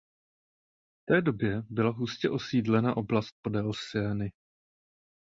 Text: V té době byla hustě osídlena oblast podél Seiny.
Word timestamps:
V 1.01 1.05
té 1.05 1.21
době 1.21 1.61
byla 1.69 1.91
hustě 1.91 2.29
osídlena 2.29 2.97
oblast 2.97 3.35
podél 3.43 3.71
Seiny. 3.73 4.31